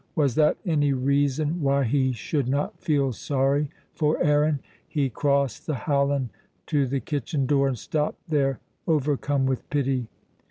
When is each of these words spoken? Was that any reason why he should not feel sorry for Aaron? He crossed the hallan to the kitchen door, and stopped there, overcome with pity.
Was 0.15 0.33
that 0.33 0.57
any 0.65 0.93
reason 0.93 1.61
why 1.61 1.83
he 1.83 2.11
should 2.11 2.47
not 2.49 2.79
feel 2.79 3.11
sorry 3.11 3.69
for 3.93 4.19
Aaron? 4.23 4.59
He 4.87 5.11
crossed 5.11 5.67
the 5.67 5.75
hallan 5.75 6.31
to 6.65 6.87
the 6.87 6.99
kitchen 6.99 7.45
door, 7.45 7.67
and 7.67 7.77
stopped 7.77 8.27
there, 8.27 8.59
overcome 8.87 9.45
with 9.45 9.69
pity. 9.69 10.07